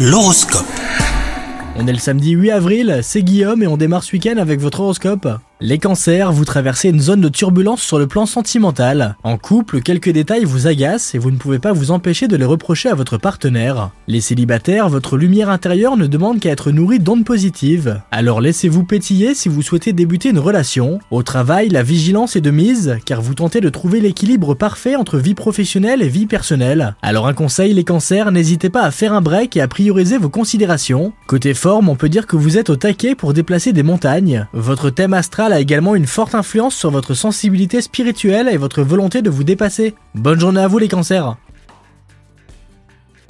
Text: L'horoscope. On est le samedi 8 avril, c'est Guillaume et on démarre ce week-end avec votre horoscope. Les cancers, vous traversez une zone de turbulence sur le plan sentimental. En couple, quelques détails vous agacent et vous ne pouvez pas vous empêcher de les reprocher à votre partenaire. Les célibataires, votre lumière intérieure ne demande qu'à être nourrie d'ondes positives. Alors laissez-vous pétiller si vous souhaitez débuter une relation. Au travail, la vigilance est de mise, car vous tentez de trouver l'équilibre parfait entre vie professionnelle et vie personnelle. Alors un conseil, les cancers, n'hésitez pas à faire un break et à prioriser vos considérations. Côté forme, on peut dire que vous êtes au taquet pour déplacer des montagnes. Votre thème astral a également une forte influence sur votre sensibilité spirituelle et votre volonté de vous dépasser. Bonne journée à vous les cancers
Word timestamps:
L'horoscope. 0.00 0.64
On 1.74 1.88
est 1.88 1.92
le 1.92 1.98
samedi 1.98 2.30
8 2.30 2.52
avril, 2.52 3.00
c'est 3.02 3.24
Guillaume 3.24 3.64
et 3.64 3.66
on 3.66 3.76
démarre 3.76 4.04
ce 4.04 4.12
week-end 4.12 4.36
avec 4.36 4.60
votre 4.60 4.78
horoscope. 4.78 5.26
Les 5.60 5.78
cancers, 5.78 6.30
vous 6.30 6.44
traversez 6.44 6.88
une 6.90 7.00
zone 7.00 7.20
de 7.20 7.28
turbulence 7.28 7.82
sur 7.82 7.98
le 7.98 8.06
plan 8.06 8.26
sentimental. 8.26 9.16
En 9.24 9.38
couple, 9.38 9.80
quelques 9.80 10.10
détails 10.10 10.44
vous 10.44 10.68
agacent 10.68 11.16
et 11.16 11.18
vous 11.18 11.32
ne 11.32 11.36
pouvez 11.36 11.58
pas 11.58 11.72
vous 11.72 11.90
empêcher 11.90 12.28
de 12.28 12.36
les 12.36 12.44
reprocher 12.44 12.90
à 12.90 12.94
votre 12.94 13.18
partenaire. 13.18 13.90
Les 14.06 14.20
célibataires, 14.20 14.88
votre 14.88 15.16
lumière 15.16 15.50
intérieure 15.50 15.96
ne 15.96 16.06
demande 16.06 16.38
qu'à 16.38 16.50
être 16.50 16.70
nourrie 16.70 17.00
d'ondes 17.00 17.24
positives. 17.24 18.00
Alors 18.12 18.40
laissez-vous 18.40 18.84
pétiller 18.84 19.34
si 19.34 19.48
vous 19.48 19.62
souhaitez 19.62 19.92
débuter 19.92 20.28
une 20.28 20.38
relation. 20.38 21.00
Au 21.10 21.24
travail, 21.24 21.70
la 21.70 21.82
vigilance 21.82 22.36
est 22.36 22.40
de 22.40 22.52
mise, 22.52 22.96
car 23.04 23.20
vous 23.20 23.34
tentez 23.34 23.60
de 23.60 23.68
trouver 23.68 23.98
l'équilibre 23.98 24.54
parfait 24.54 24.94
entre 24.94 25.18
vie 25.18 25.34
professionnelle 25.34 26.02
et 26.02 26.08
vie 26.08 26.26
personnelle. 26.26 26.94
Alors 27.02 27.26
un 27.26 27.34
conseil, 27.34 27.74
les 27.74 27.82
cancers, 27.82 28.30
n'hésitez 28.30 28.70
pas 28.70 28.82
à 28.82 28.92
faire 28.92 29.12
un 29.12 29.22
break 29.22 29.56
et 29.56 29.60
à 29.60 29.66
prioriser 29.66 30.18
vos 30.18 30.30
considérations. 30.30 31.12
Côté 31.26 31.52
forme, 31.52 31.88
on 31.88 31.96
peut 31.96 32.08
dire 32.08 32.28
que 32.28 32.36
vous 32.36 32.58
êtes 32.58 32.70
au 32.70 32.76
taquet 32.76 33.16
pour 33.16 33.32
déplacer 33.32 33.72
des 33.72 33.82
montagnes. 33.82 34.46
Votre 34.52 34.90
thème 34.90 35.14
astral 35.14 35.47
a 35.52 35.60
également 35.60 35.94
une 35.94 36.06
forte 36.06 36.34
influence 36.34 36.74
sur 36.74 36.90
votre 36.90 37.14
sensibilité 37.14 37.80
spirituelle 37.80 38.48
et 38.48 38.56
votre 38.56 38.82
volonté 38.82 39.22
de 39.22 39.30
vous 39.30 39.44
dépasser. 39.44 39.94
Bonne 40.14 40.40
journée 40.40 40.60
à 40.60 40.68
vous 40.68 40.78
les 40.78 40.88
cancers 40.88 41.36